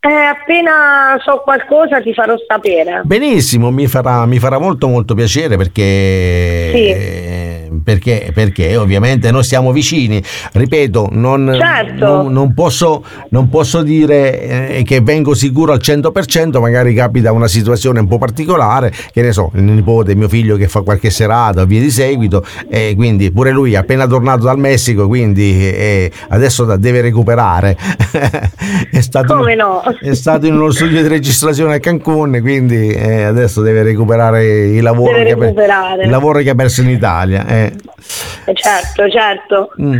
[0.00, 3.00] Eh, appena so qualcosa ti farò sapere.
[3.04, 7.51] Benissimo, mi farà, mi farà molto molto piacere perché sì
[7.82, 10.22] perché, perché ovviamente noi siamo vicini.
[10.52, 12.06] Ripeto, non, certo.
[12.06, 17.48] non, non, posso, non posso, dire eh, che vengo sicuro al 100%, magari capita una
[17.48, 21.64] situazione un po' particolare, che ne so, il nipote, mio figlio che fa qualche serata
[21.64, 26.64] via di seguito, e quindi pure lui è appena tornato dal Messico, quindi eh, adesso
[26.76, 27.76] deve recuperare.
[28.90, 29.82] è, stato, Come no?
[30.00, 34.82] è stato in uno studio di registrazione a Cancun, quindi eh, adesso deve recuperare il
[34.82, 35.54] lavoro, che,
[36.02, 37.46] il lavoro che ha perso in Italia.
[37.66, 38.54] Eh.
[38.54, 39.72] Certo, certo.
[39.80, 39.98] Mm.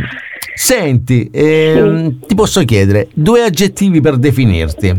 [0.55, 4.95] Senti, ehm, ti posso chiedere due aggettivi per definirti.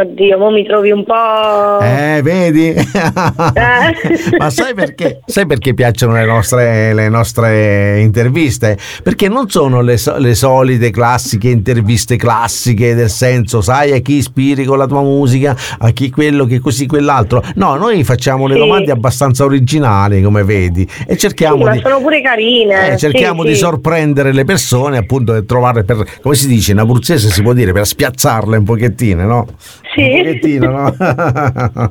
[0.00, 1.78] Oddio, mo mi trovi un po'.
[1.82, 2.72] Eh, vedi?
[4.38, 5.20] Ma sai perché?
[5.26, 8.78] Sai perché piacciono le nostre, le nostre interviste?
[9.02, 14.64] Perché non sono le, le solite classiche interviste classiche del senso, sai, a chi ispiri
[14.64, 17.42] con la tua musica, a chi quello, che così, quell'altro.
[17.56, 18.60] No, noi facciamo le Sì.
[18.60, 21.80] domande abbastanza originali, come vedi, e Sì, cerchiamo ma di.
[21.82, 22.92] sono pure carine.
[22.92, 23.60] eh, cerchiamo sì, di sì.
[23.60, 27.72] sorprendere le persone, appunto, e trovare per, come si dice in abruzzese, si può dire,
[27.72, 29.46] per spiazzarle un pochettino, no?
[29.94, 30.02] Sì.
[30.02, 31.90] Un pochettino, no?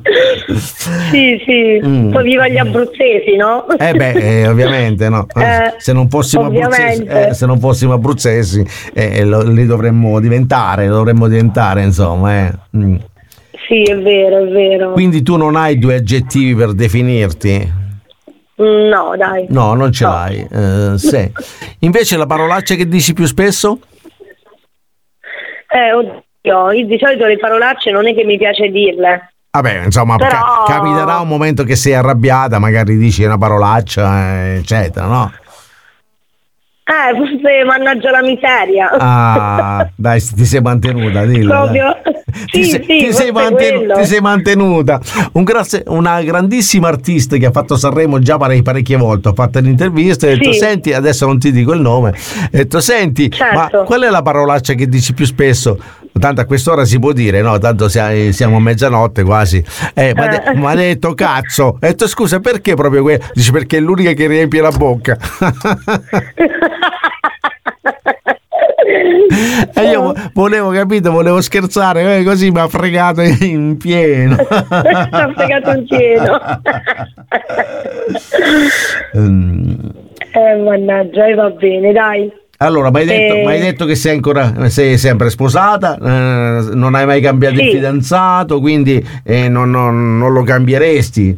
[1.10, 1.80] Sì, sì.
[1.84, 2.10] Mm.
[2.12, 3.68] Poi viva gli abruzzesi, no?
[3.78, 5.26] Eh beh, eh, ovviamente no.
[5.36, 10.86] Eh, se, non fossimo abruzzesi, eh, se non fossimo abruzzesi, eh, lo- li dovremmo diventare,
[10.86, 12.46] dovremmo diventare, insomma.
[12.46, 12.52] eh.
[12.76, 12.96] Mm.
[13.68, 14.92] Sì, è vero, è vero.
[14.92, 17.72] Quindi tu non hai due aggettivi per definirti?
[18.62, 19.46] Mm, No, dai.
[19.50, 20.10] No, non ce No.
[20.10, 20.46] l'hai.
[20.50, 21.30] eh, sì.
[21.80, 23.78] Invece la parolaccia che dici più spesso?
[25.72, 25.92] Eh,
[26.42, 29.32] oddio, io di solito le parolacce non è che mi piace dirle.
[29.52, 34.56] Vabbè, insomma, Però- ca- capiterà un momento che sei arrabbiata, magari dici una parolaccia, eh,
[34.58, 35.32] eccetera, no?
[36.90, 38.90] Eh, forse mannaggia la miseria.
[38.98, 41.50] Ah, dai, ti sei mantenuta, dillo.
[41.52, 41.96] Proprio.
[42.50, 45.00] Ti, Sì, sei, sì, ti sei mantenu- ti sei mantenuta.
[45.34, 49.28] Un grazie- una grandissima artista che ha fatto Sanremo già pare- parecchie volte.
[49.28, 50.58] Ho fatto l'intervista e ho detto: Sì.
[50.58, 52.08] Senti, adesso non ti dico il nome.
[52.10, 53.56] Ho detto: Senti, Certo.
[53.78, 55.78] ma qual è la parolaccia che dici più spesso?
[56.20, 57.58] Tanto a quest'ora si può dire, no?
[57.58, 59.64] Tanto sia- siamo a mezzanotte quasi.
[59.94, 60.66] Eh, ma Eh.
[60.66, 61.64] ha detto cazzo.
[61.64, 63.24] Ho detto scusa, perché proprio quello?
[63.32, 65.16] Dice perché è l'unica che riempie la bocca.
[69.72, 74.36] E io vo- volevo, capito, volevo scherzare, eh, così mi ha fregato in pieno.
[74.44, 76.40] Ti ha fregato in pieno.
[79.16, 79.74] Mm,
[80.32, 82.30] Eh, mannaggia, e va bene, dai.
[82.62, 83.42] Allora, mi hai detto, Eh.
[83.42, 87.70] m'hai detto che sei ancora sei sempre sposata, eh, non hai mai cambiato il Sì.
[87.76, 91.36] fidanzato, quindi eh, non, non- non lo cambieresti.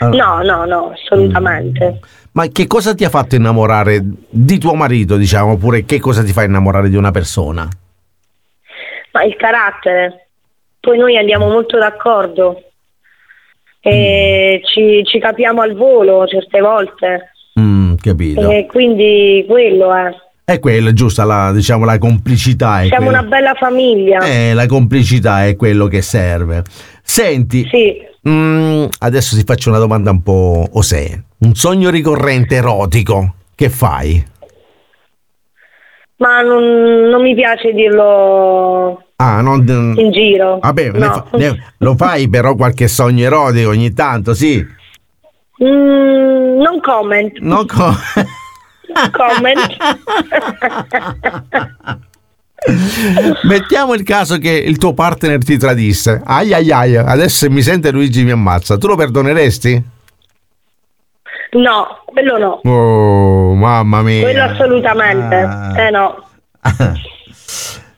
[0.00, 2.00] Allora, No, no, no, assolutamente.
[2.32, 6.32] Ma che cosa ti ha fatto innamorare di tuo marito, diciamo, oppure che cosa ti
[6.32, 7.66] fa innamorare di una persona?
[9.12, 10.28] Ma il carattere.
[10.78, 12.62] Poi noi andiamo molto d'accordo.
[13.80, 17.32] E ci, ci capiamo al volo certe volte.
[17.58, 18.50] Mm, capito.
[18.50, 20.10] E quindi quello è.
[20.44, 22.82] È quella, giusta, la, diciamo, la complicità.
[22.84, 23.18] Siamo quella.
[23.20, 24.20] una bella famiglia.
[24.20, 26.62] Eh, la complicità è quello che serve.
[27.02, 27.96] Senti, Sì.
[28.26, 31.06] mm, adesso ti faccio una domanda un po' osè.
[31.40, 34.24] Un sogno ricorrente erotico, che fai?
[36.16, 36.62] Ma non,
[37.10, 39.64] non mi piace dirlo Ah, non...
[39.96, 40.58] in giro.
[40.60, 41.26] Vabbè, ne No.
[41.30, 44.64] fa- ne- lo fai però qualche sogno erotico ogni tanto, sì.
[45.64, 47.32] Mm, non comment.
[47.40, 47.94] Non co-
[49.12, 49.58] Comment.
[53.44, 56.20] Mettiamo il caso che il tuo partner ti tradisse.
[56.24, 58.76] Ai ai ai, adesso se mi sente Luigi mi ammazza.
[58.78, 59.82] Tu lo perdoneresti?
[61.52, 62.60] No, quello no.
[62.70, 64.22] Oh, mamma mia.
[64.22, 65.34] Quello assolutamente.
[65.36, 65.80] Ah.
[65.80, 66.24] Eh no.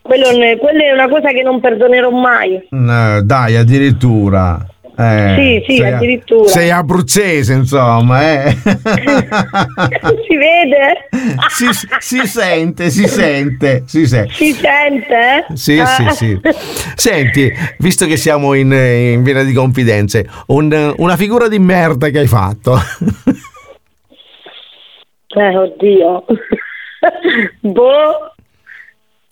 [0.02, 0.26] Quello,
[0.58, 2.66] quella è una cosa che non perdonerò mai.
[2.70, 4.58] No, dai, addirittura.
[5.00, 5.34] Eh,
[5.64, 6.48] Sì, sì, sei- addirittura.
[6.48, 8.50] Sei abruzzese, insomma, eh.
[10.26, 11.08] si vede?
[11.48, 11.66] si,
[12.00, 14.32] si sente, si sente, si sente.
[14.34, 15.46] Si sente?
[15.54, 15.86] Sì, Ah.
[15.86, 16.40] sì, sì.
[16.96, 22.18] Senti, visto che siamo in, in piena di confidenze, un- una figura di merda che
[22.18, 22.76] hai fatto.
[25.28, 26.24] Eh, oddio.
[27.60, 28.34] boh.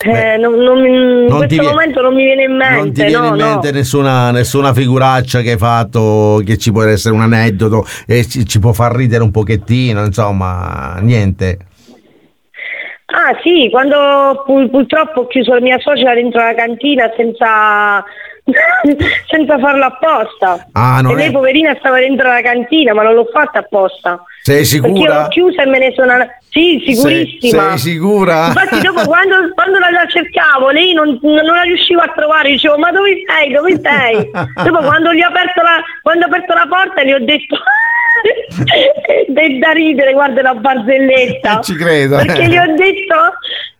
[0.00, 2.76] Eh, Beh, non, non in questo vie- momento non mi viene in mente.
[2.76, 3.76] non ti viene no, in mente no.
[3.78, 8.60] nessuna, nessuna figuraccia che hai fatto che ci può essere un aneddoto e ci, ci
[8.60, 11.58] può far ridere un pochettino, insomma, niente.
[13.06, 18.04] Ah sì, quando pu- purtroppo ho chiuso la mia suocera dentro la cantina senza,
[19.28, 20.66] senza farlo apposta.
[20.72, 24.22] Ah, non e lei è- poverina stava dentro la cantina, ma non l'ho fatta apposta.
[24.42, 25.22] Sei Perché sicura?
[25.22, 26.14] l'ho chiusa e me ne sono...
[26.50, 27.68] Sì, sicurissima.
[27.70, 28.46] Sei, sei sicura?
[28.46, 32.78] Infatti dopo quando, quando la, la cercavo lei non, non la riuscivo a trovare, dicevo
[32.78, 34.30] ma dove sei, dove sei?
[34.64, 37.56] dopo quando gli ho aperto la, quando ho aperto la porta gli ho detto
[38.64, 41.58] è da ridere, guarda la barzelletta.
[41.58, 42.16] Eh, ci credo.
[42.16, 43.14] Perché gli ho detto,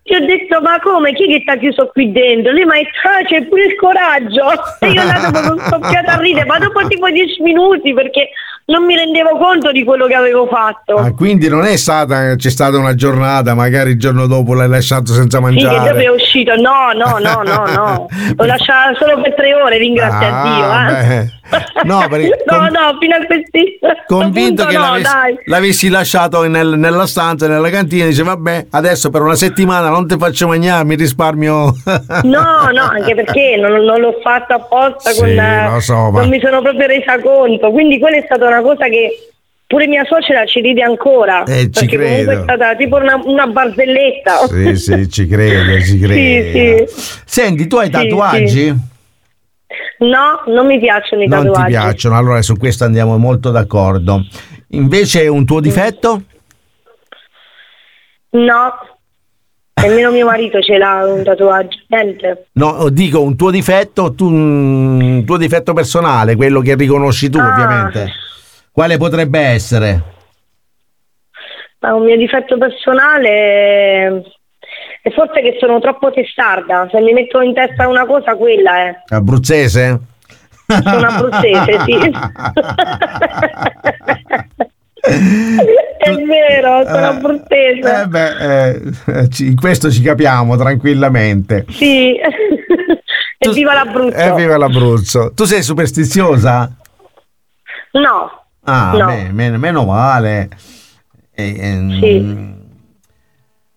[0.09, 2.53] gli ho detto ma come, chi che ti ha chiuso qui dentro?
[2.53, 4.47] Lei mi ha detto ah, c'è pure il coraggio.
[4.81, 8.31] E io andata proprio scoppiata a ridere, ma dopo tipo dieci minuti perché
[8.67, 10.95] non mi rendevo conto di quello che avevo fatto.
[10.97, 15.13] Ah, quindi non è stata, c'è stata una giornata, magari il giorno dopo l'hai lasciato
[15.13, 15.89] senza Sì, che mangiare.
[15.89, 16.55] dopo è uscito.
[16.57, 18.07] No, no, no, no, no.
[18.37, 20.99] L'ho lasciata solo per tre ore, ringrazia Ah, Dio.
[20.99, 21.07] Eh.
[21.07, 21.31] beh.
[21.85, 26.77] No, perché no, con- no, fino a questi convinto che no, l'avessi, l'avessi lasciato nel-
[26.77, 30.95] nella stanza, nella cantina, dice vabbè, adesso per una settimana non ti faccio mangiare, mi
[30.97, 31.75] risparmio.
[32.25, 36.41] No, no, anche perché non, non l'ho fatto apposta Sì, con, so, ma- non mi
[36.41, 39.29] sono proprio resa conto, quindi quella è stata una cosa che
[39.67, 43.47] pure mia suocera ci ride ancora, Eh, ci perché comunque è stata tipo una, una
[43.47, 44.47] barzelletta.
[44.49, 46.87] sì, sì, ci credo, ci credo.
[46.93, 46.95] sì.
[47.25, 48.75] Senti, tu hai Sì, tatuaggi?
[49.99, 51.71] No, non mi piacciono i Non ti tatuaggi.
[51.71, 54.25] piacciono, allora su questo andiamo molto d'accordo.
[54.69, 56.23] Invece un tuo difetto?
[58.31, 58.73] No,
[59.83, 62.49] nemmeno mio marito ce l'ha un tatuaggio, niente.
[62.53, 67.49] No, dico un tuo difetto, tu, un tuo difetto personale, quello che riconosci tu Ah.
[67.53, 68.11] ovviamente.
[68.71, 70.03] Quale potrebbe essere?
[71.81, 74.23] Ma un mio difetto personale
[75.03, 76.89] è forse che sono troppo testarda.
[76.91, 79.03] Se mi metto in testa una cosa, quella è.
[79.09, 79.99] Abruzzese?
[80.67, 81.99] Sono abruzzese, sì.
[85.01, 88.03] È vero, sono abruzzese.
[88.03, 88.83] Eh beh, eh,
[89.39, 91.65] in questo ci capiamo tranquillamente.
[91.71, 92.15] Sì.
[93.39, 94.17] Tu- Evviva l'Abruzzo.
[94.17, 95.33] Evviva l'Abruzzo.
[95.33, 96.73] Tu sei superstiziosa?
[97.93, 98.47] No.
[98.65, 99.07] Ah, No.
[99.07, 100.49] beh, meno, meno male.
[101.33, 102.55] Eh, ehm, Sì.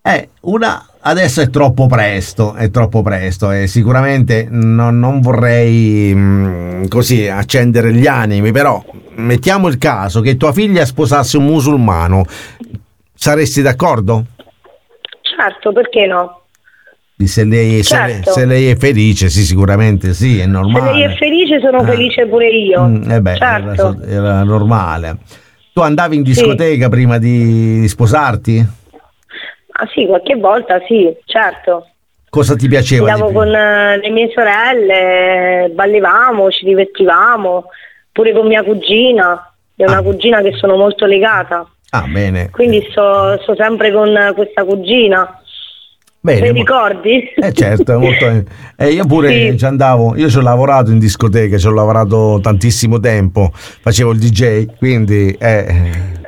[0.01, 6.85] eh, una adesso è troppo presto, è troppo presto e sicuramente non, non vorrei mm,
[6.87, 8.83] così accendere gli animi, però
[9.15, 12.25] mettiamo il caso che tua figlia sposasse un musulmano,
[13.13, 14.25] saresti d'accordo?
[15.37, 16.37] Certo, perché no?
[17.23, 18.31] Se lei, se lei- Certo.
[18.31, 20.91] se lei è felice, sì, sicuramente sì, è Se normale.
[20.93, 21.85] lei è felice, sono Ah.
[21.85, 22.81] felice pure io.
[22.83, 23.75] Mm, eh beh, era, certo.
[23.99, 25.17] so- era normale.
[25.71, 28.65] Tu andavi in discoteca prima di sposarti?
[29.83, 31.87] Ah sì, qualche volta sì, certo.
[32.29, 33.11] Cosa ti piaceva?
[33.11, 37.65] Andavo con eh, le mie sorelle, ballevamo, ci divertivamo,
[38.11, 39.51] pure con mia cugina.
[39.75, 40.01] È una Ah.
[40.03, 42.51] cugina che sono molto legata, Ah, bene.
[42.51, 45.41] quindi sto, sto sempre con eh, questa cugina.
[46.19, 47.23] Bene, mo- ricordi?
[47.35, 48.25] Eh certo, molto...
[48.77, 49.57] eh, io pure Sì.
[49.57, 54.19] ci andavo, io ci ho lavorato in discoteca, ci ho lavorato tantissimo tempo, facevo il
[54.19, 56.19] DJ, quindi eh,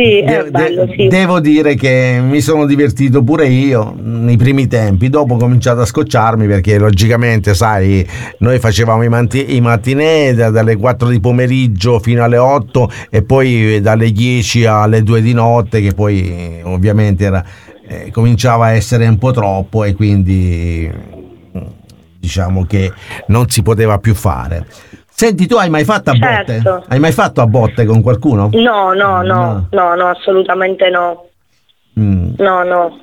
[0.00, 1.08] Sì, de- è bello, de- sì.
[1.08, 5.84] devo dire che mi sono divertito pure io nei primi tempi, dopo ho cominciato a
[5.84, 8.06] scocciarmi perché logicamente, sai,
[8.38, 13.22] noi facevamo i, manti- i mattinè da- dalle 4 di pomeriggio fino alle 8 e
[13.22, 17.44] poi dalle 10 alle 2 di notte che poi eh, ovviamente era,
[17.88, 21.16] eh, cominciava a essere un po' troppo e quindi
[22.20, 22.92] diciamo che
[23.28, 24.66] non si poteva più fare.
[25.18, 26.44] Senti, tu hai mai fatto a botte?
[26.62, 26.84] Certo.
[26.86, 28.50] Hai mai fatto a botte con qualcuno?
[28.52, 29.68] No, no, no, No.
[29.72, 31.26] no, no, assolutamente no.
[31.98, 32.34] Mm.
[32.38, 33.00] No, no.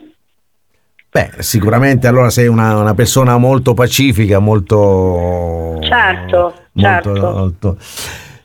[1.12, 5.78] Beh, sicuramente allora sei una, una persona molto pacifica, molto...
[5.82, 7.32] Certo, molto- certo.
[7.32, 7.78] molto-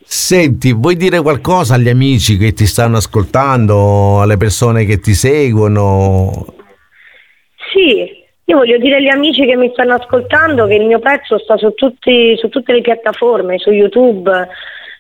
[0.03, 6.55] Senti, vuoi dire qualcosa agli amici che ti stanno ascoltando, alle persone che ti seguono?
[7.73, 8.20] Sì,
[8.51, 11.73] io voglio dire agli amici che mi stanno ascoltando che il mio pezzo sta su,
[11.75, 14.49] tutti, su tutte le piattaforme, su YouTube,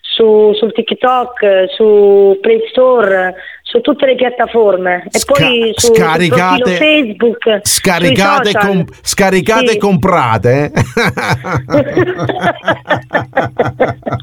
[0.00, 5.02] su, sul TikTok, su Play Store, su tutte le piattaforme.
[5.10, 7.58] E Sca- poi su, scaricate- profilo Facebook.
[7.62, 9.74] Scaricate, com- scaricate Sì.
[9.76, 10.70] e comprate.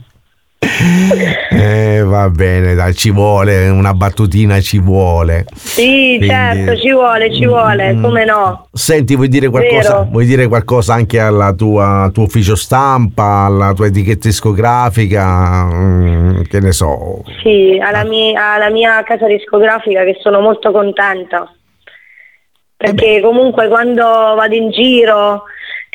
[1.52, 5.46] eh, va bene, dai, ci vuole, una battutina ci vuole.
[5.54, 8.02] Sì, Quindi- certo, ci vuole, ci vuole, Mm.
[8.04, 8.68] come no.
[8.74, 9.94] Senti, vuoi dire qualcosa?
[10.00, 10.08] Vero.
[10.12, 15.66] Vuoi dire qualcosa anche alla tua al tuo ufficio stampa, alla tua etichetta discografica?
[15.72, 17.24] Mm, che ne so.
[17.44, 21.52] Sì, alla mia, alla mia casa discografica che sono molto contenta.
[22.76, 25.44] Perché comunque quando vado in giro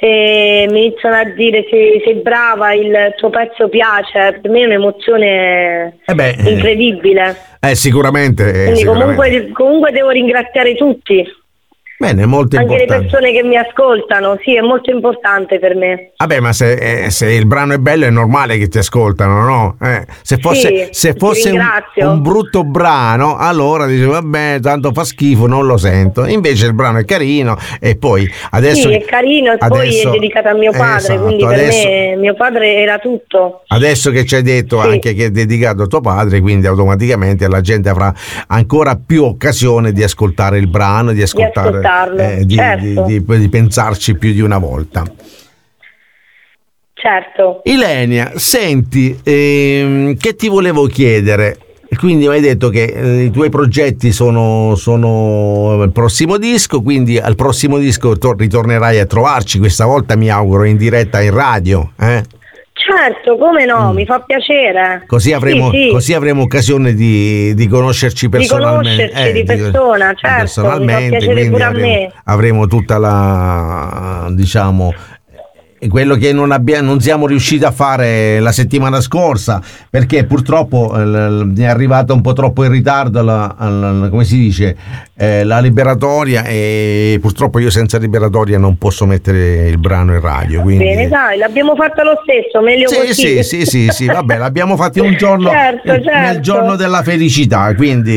[0.04, 4.64] e mi iniziano a dire se sei brava, il tuo pezzo piace, per me è
[4.64, 7.36] un'emozione Eh beh, eh, incredibile.
[7.60, 8.48] eh, sicuramente.
[8.48, 9.14] eh, Quindi sicuramente.
[9.22, 11.24] comunque, comunque devo ringraziare tutti,
[12.02, 13.06] Bene, molto anche le importante.
[13.08, 16.10] persone che mi ascoltano, sì, è molto importante per me.
[16.16, 19.76] Vabbè, ma se, eh, se il brano è bello è normale che ti ascoltano, no?
[19.80, 21.60] Eh, se fosse, Sì, se fosse un,
[22.08, 26.24] un brutto brano, allora dice vabbè, tanto fa schifo, non lo sento.
[26.26, 28.88] Invece il brano è carino e poi adesso...
[28.88, 32.16] sì, è carino e poi è dedicato a mio padre, Esatto, quindi per adesso- me
[32.16, 33.62] mio padre era tutto.
[33.68, 34.88] Adesso che ci hai detto Sì.
[34.88, 38.12] anche che è dedicato a tuo padre, quindi automaticamente la gente avrà
[38.48, 41.80] ancora più occasione di ascoltare il brano, di ascoltare,
[42.18, 43.04] eh, di, certo.
[43.04, 45.04] di- di- di pensarci più di una volta.
[46.94, 47.62] Certo.
[47.64, 51.58] Ilenia, senti, ehm, che ti volevo chiedere?
[51.98, 57.18] Quindi mi hai detto che eh, i tuoi progetti sono, sono il prossimo disco, quindi
[57.18, 61.92] al prossimo disco to- ritornerai a trovarci, questa volta mi auguro in diretta in radio.
[61.98, 62.22] Eh?
[62.94, 63.94] Certo, come no, mm.
[63.94, 65.04] mi fa piacere.
[65.06, 65.90] Così avremo, sì, sì.
[65.90, 69.06] Così avremo occasione di, di, conoscerci personalmente.
[69.06, 72.12] Di conoscerci eh, di persona, certo, personalmente, mi fa piacere pure avremo, a me.
[72.24, 74.94] Avremo tutta la, diciamo,
[75.88, 81.52] quello che non, abbiamo, non, siamo riusciti a fare la settimana scorsa perché purtroppo eh,
[81.56, 84.76] è arrivata un po' troppo in ritardo la, la, come si dice
[85.16, 90.62] eh, la liberatoria e purtroppo io senza liberatoria non posso mettere il brano in radio
[90.62, 90.84] quindi...
[90.84, 94.76] bene dai l'abbiamo fatta lo stesso meglio sì, così sì sì sì sì vabbè l'abbiamo
[94.76, 96.10] fatta un giorno certo, certo.
[96.10, 98.10] nel giorno della felicità quindi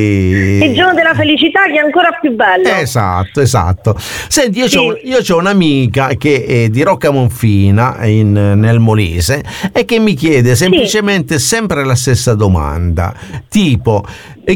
[0.63, 3.95] il giorno della felicità che è ancora più bello esatto esatto
[4.27, 4.77] senti io, sì.
[4.77, 10.55] ho, un'amica che è di Rocca Monfì Marina in, nel Molise e che mi chiede
[10.55, 11.45] semplicemente sì.
[11.45, 13.13] sempre la stessa domanda,
[13.47, 14.03] tipo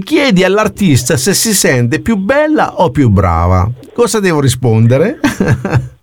[0.04, 3.70] chiedi all'artista se si sente più bella o più brava.
[3.94, 5.20] Cosa devo rispondere?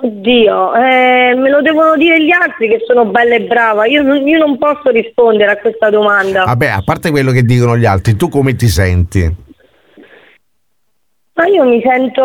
[0.00, 3.84] Oddio, eh, me lo devono dire gli altri che sono bella e brava.
[3.86, 6.44] Io, io non posso rispondere a questa domanda.
[6.44, 9.46] Vabbè, a parte quello che dicono gli altri, tu come ti senti?
[11.38, 12.24] Ma io mi sento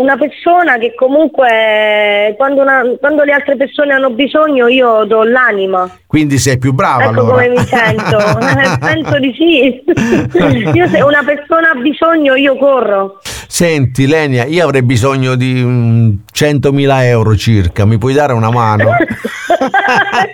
[0.00, 5.90] una persona che comunque quando, una, quando, le altre persone hanno bisogno io do l'anima.
[6.06, 7.32] Quindi sei più brava ecco allora.
[7.32, 8.04] come mi sento.
[8.56, 9.82] Eh, penso di sì.
[10.72, 13.18] io se una persona ha bisogno io corro.
[13.48, 18.90] Senti Lenia, io avrei bisogno di um, 100.000 euro circa, mi puoi dare una mano?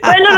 [0.01, 0.32] Quello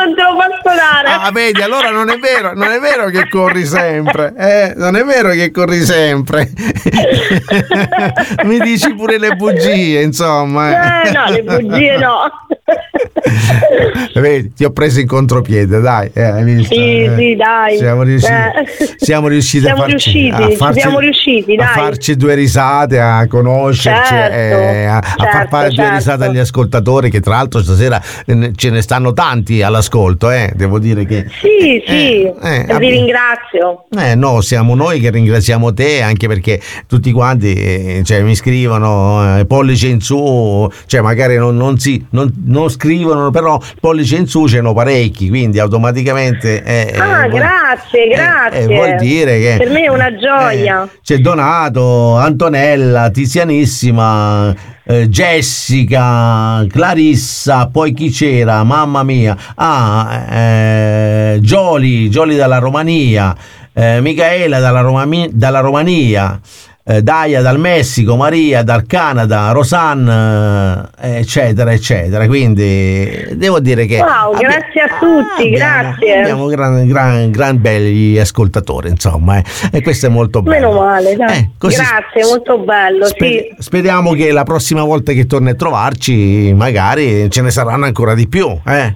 [1.02, 1.26] dare.
[1.26, 4.74] Ah, vedi, allora non è vero, non è vero che corri sempre, eh?
[4.76, 6.50] non è vero che corri sempre.
[8.44, 11.02] Mi dici pure le bugie, insomma.
[11.02, 12.30] Eh, no, le bugie no.
[14.14, 16.11] Vedi, ti ho preso in contropiede, dai.
[16.12, 16.64] Eh?
[16.64, 17.76] Sì, eh, sì, dai.
[17.76, 18.96] Siamo riusciti, eh.
[18.96, 23.26] siamo riusciti, siamo a, farci, riusciti, a, farci, siamo riusciti, a farci due risate, a
[23.26, 25.83] conoscerci, certo, eh, a, certo, far fare certo.
[25.83, 30.52] due risate agli ascoltatori, che tra l'altro stasera eh, ce ne stanno tanti all'ascolto, eh.
[30.54, 31.26] devo dire che...
[31.40, 32.30] Sì, sì,
[32.78, 33.87] vi ringrazio.
[33.98, 39.88] Eh, no, siamo noi che ringraziamo te, anche perché tutti quanti cioè, mi scrivono pollice
[39.88, 44.61] in su, cioè magari non, non, si, non, non scrivono, però pollice in su ce
[44.61, 46.62] n'ho parecchi, quindi automaticamente...
[46.62, 48.61] Eh, ah, vuol, grazie, grazie.
[48.61, 49.57] Eh, vuol dire che...
[49.59, 50.87] Per me è una gioia.
[51.03, 58.62] c'è Donato, Antonella, Tizianissima, eh, Jessica, Clarissa, poi chi c'era?
[58.64, 59.35] Mamma mia.
[59.55, 63.35] Ah, eh, Gioli, Gioli dalla Romania,
[63.73, 66.38] eh, Michaela dalla, Romani- dalla Romania
[66.87, 72.27] eh, Daya dal Messico, Maria dal Canada, Rosanne, eh, eccetera, eccetera.
[72.27, 73.99] Quindi devo dire che.
[73.99, 76.20] Wow, abbi- grazie a tutti, abbiamo, grazie.
[76.20, 79.44] Abbiamo gran, gran, gran belli ascoltatori, insomma, eh.
[79.73, 80.68] e questo è molto bello.
[80.68, 81.38] Meno male, dai.
[81.38, 83.07] Eh, grazie, sp- molto bello.
[83.07, 83.55] Sper- sì.
[83.59, 88.29] Speriamo che la prossima volta che torni a trovarci, magari ce ne saranno ancora di
[88.29, 88.94] più, eh.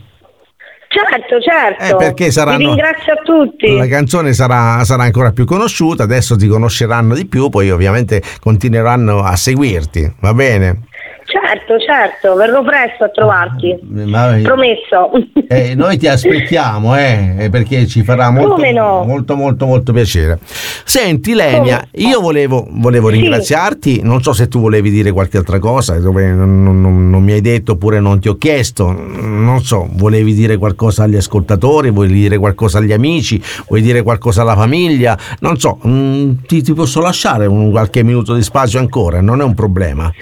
[1.06, 1.84] Certo, certo.
[1.84, 3.76] Eh, perché saranno, Vi ringrazio a tutti.
[3.76, 9.22] La canzone sarà, sarà, ancora più conosciuta, adesso ti conosceranno di più, poi ovviamente continueranno
[9.22, 10.87] a seguirti, va bene?
[11.30, 13.78] Certo, certo, verrò presto a trovarti.
[13.82, 15.10] Ma, Promesso.
[15.50, 19.04] Eh, noi ti aspettiamo, eh, eh, perché ci farà molto, no?
[19.04, 20.38] molto, molto, molto piacere.
[20.84, 23.94] Senti, Lenia, io volevo, volevo ringraziarti.
[23.94, 24.00] Sì.
[24.02, 27.40] Non so se tu volevi dire qualche altra cosa, dove non, non, non, mi hai
[27.40, 28.92] detto oppure non ti ho chiesto.
[28.92, 34.42] Non so, volevi dire qualcosa agli ascoltatori, vuoi dire qualcosa agli amici, vuoi dire qualcosa
[34.42, 35.16] alla famiglia?
[35.40, 39.40] Non so, mh, mm, ti, ti posso lasciare un, qualche minuto di spazio ancora, non
[39.40, 40.12] è un problema.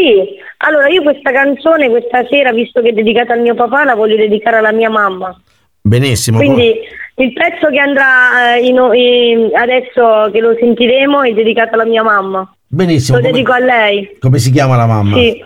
[0.00, 3.94] Sì, allora io questa canzone questa sera, visto che è dedicata al mio papà, la
[3.94, 5.38] voglio dedicare alla mia mamma.
[5.82, 6.38] Benissimo.
[6.38, 6.74] Quindi
[7.16, 12.02] il pezzo che andrà eh, in, in, adesso che lo sentiremo è dedicato alla mia
[12.02, 12.50] mamma.
[12.66, 13.18] Benissimo.
[13.18, 14.16] Lo come, dedico a lei.
[14.18, 15.16] Come si chiama la mamma?
[15.16, 15.44] Sì.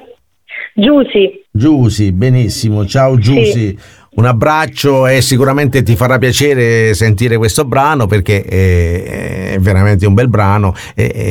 [0.76, 1.44] Giusy.
[1.50, 2.86] Giusy, benissimo.
[2.86, 3.44] Ciao Giusy.
[3.44, 3.78] Sì
[4.14, 10.14] un abbraccio e sicuramente ti farà piacere sentire questo brano perché è, è veramente un
[10.14, 10.74] bel brano.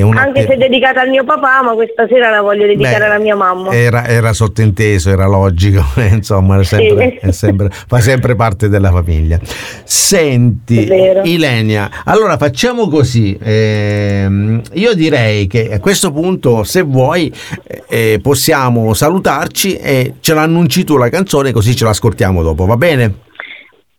[0.02, 0.22] Una...
[0.22, 3.20] Anche se è dedicata al mio papà, ma questa sera la voglio dedicare Beh, alla
[3.20, 3.72] mia mamma.
[3.72, 7.32] Era, era sottinteso, era logico, insomma, sempre, sì.
[7.32, 9.40] sempre, fa sempre parte della famiglia.
[9.84, 10.88] Senti,
[11.24, 13.38] Ilenia, allora facciamo così.
[13.42, 17.32] Eh, io direi che a questo punto, se vuoi,
[17.88, 23.14] eh, possiamo salutarci e ce l'annunci tu la canzone così ce l'ascoltiamo dopo va bene?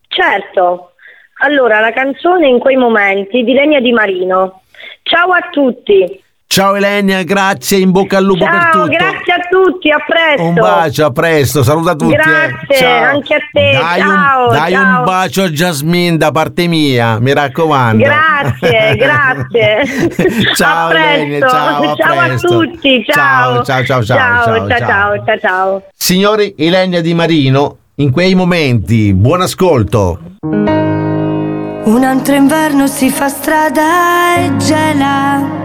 [0.08, 0.92] Certo.
[1.38, 4.62] Allora, la canzone in quei momenti di Legna Di Marino.
[5.02, 6.22] Ciao a tutti.
[6.46, 8.86] Ciao Elenia, grazie, in bocca al lupo Ciao, per tutto.
[8.86, 10.42] grazie a tutti, a presto.
[10.42, 12.14] Un bacio, a presto, saluta tutti.
[12.14, 13.02] Grazie, eh.
[13.02, 13.72] anche a te.
[13.72, 14.98] Dai, ciao, un, dai ciao.
[14.98, 18.04] un bacio a Jasmine da parte mia, mi raccomando.
[18.04, 20.54] Grazie, grazie.
[20.54, 23.64] ciao Elenia, ciao, a, ciao a tutti, ciao.
[23.64, 25.82] Ciao, ciao, ciao, ciao, ciao, ciao, ciao, ciao.
[25.92, 29.14] Signori, Ilenia Di Marino in quei momenti.
[29.14, 30.18] Buon ascolto.
[30.40, 35.62] Un altro inverno si fa strada e gela.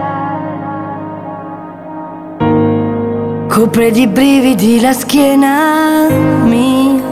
[3.47, 6.07] Copre di brividi la schiena
[6.43, 7.07] mia.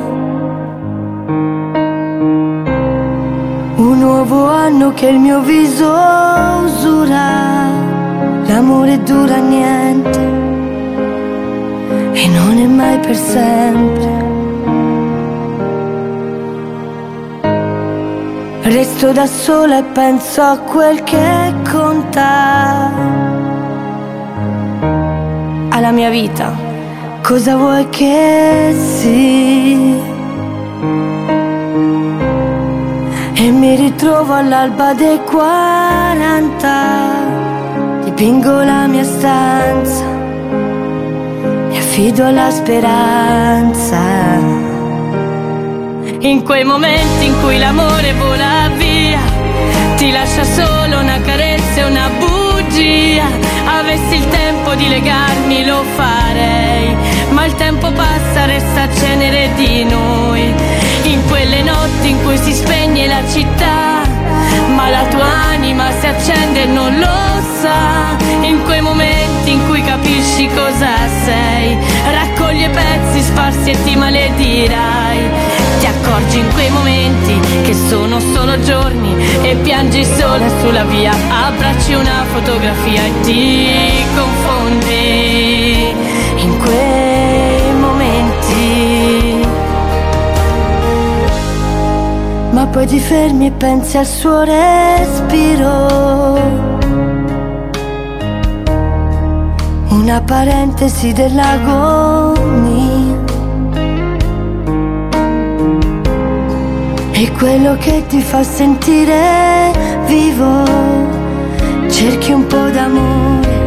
[3.75, 5.91] Un nuovo anno che il mio viso
[6.63, 7.65] usura.
[8.45, 10.19] L'amore dura niente
[12.13, 14.36] e non è mai per sempre.
[18.69, 22.91] Resto da sola e penso a quel che conta.
[25.69, 26.53] Alla mia vita,
[27.23, 30.03] cosa vuoi che sia?
[33.35, 36.69] E mi ritrovo all'alba dei 40,
[38.03, 40.03] dipingo la mia stanza,
[41.69, 44.66] mi affido alla speranza
[46.19, 49.19] in quei momenti in cui l'amore vola via,
[49.97, 53.25] ti lascia solo una carezza e una bugia.
[53.65, 56.95] Avessi il tempo di legarmi lo farei,
[57.29, 60.53] ma il tempo passa, resta cenere di noi.
[61.03, 64.01] In quelle notti in cui si spegne la città,
[64.75, 68.15] ma la tua anima si accende e non lo sa.
[68.41, 71.77] In quei momenti in cui capisci cosa sei,
[72.11, 79.15] raccoglie pezzi sparsi e ti maledirai ti accorgi in quei momenti che sono solo giorni
[79.41, 83.69] e piangi sola sulla via, abbracci una fotografia e ti
[84.15, 85.95] confondi
[86.37, 89.45] in quei momenti.
[92.51, 95.85] Ma poi ti fermi e pensi al suo respiro.
[99.89, 102.76] Una parentesi dell'agonia
[107.19, 109.71] È quello che ti fa sentire
[110.05, 110.63] vivo.
[111.89, 113.57] Cerchi un po' d'amore,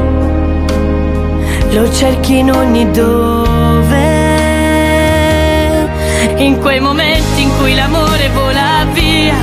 [1.73, 4.19] lo cerchi in ogni dove.
[6.37, 9.35] In quei momenti in cui l'amore vola via,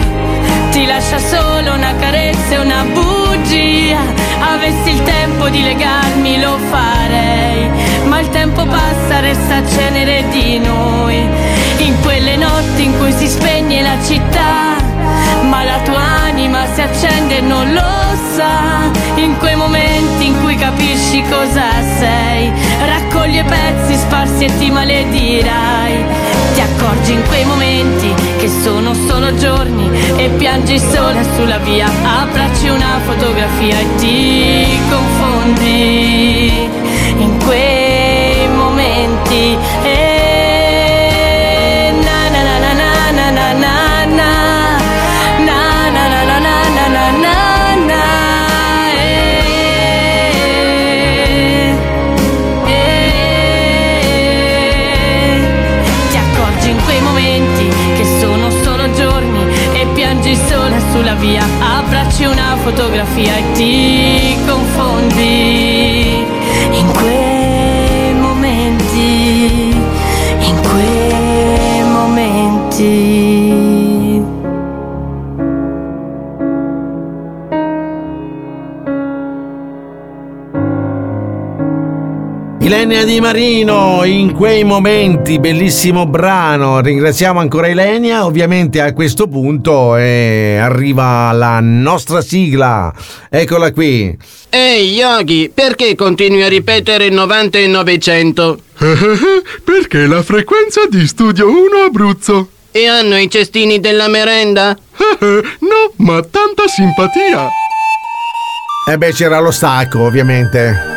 [0.71, 3.99] ti lascia solo una carezza e una bugia.
[4.39, 7.69] Avessi il tempo di legarmi lo farei,
[8.05, 11.56] ma il tempo passa, resta cenere di noi
[11.87, 14.75] in quelle notti in cui si spegne la città,
[15.43, 17.81] ma la tua anima si accende e non lo
[18.35, 22.51] sa, in quei momenti in cui capisci cosa sei,
[22.85, 26.05] raccoglie pezzi sparsi e ti maledirai,
[26.55, 32.67] ti accorgi in quei momenti che sono solo giorni e piangi sola sulla via, abbracci
[32.67, 36.69] una fotografia e ti confondi.
[37.19, 39.57] In quei momenti.
[39.83, 40.06] E
[61.19, 65.66] via, abbracci una fotografia e ti confondi
[82.67, 86.81] Ilenia Di Marino in quei momenti, bellissimo brano.
[86.81, 88.25] Ringraziamo ancora Ilenia.
[88.25, 92.93] Ovviamente a questo punto eh, arriva la nostra sigla.
[93.29, 94.13] Eccola qui.
[94.49, 98.59] Ehi Yogi, perché continui a ripetere 90 e 900?
[99.63, 102.49] perché la frequenza di Studio 1 Abruzzo.
[102.71, 104.75] E hanno i cestini della merenda?
[105.21, 107.47] no, ma tanta simpatia.
[108.89, 110.96] E eh beh, c'era lo stacco, ovviamente.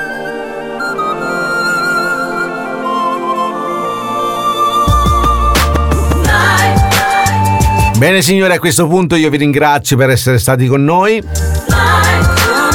[8.01, 11.23] Bene signori, a questo punto io vi ringrazio per essere stati con noi.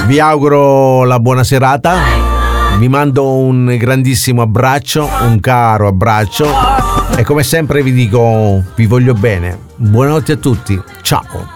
[0.05, 1.97] Vi auguro la buona serata.
[2.77, 6.47] Vi mando un grandissimo abbraccio, un caro abbraccio
[7.17, 9.57] e come sempre vi dico vi voglio bene.
[9.77, 10.79] Buonanotte a tutti.
[11.01, 11.54] Ciao.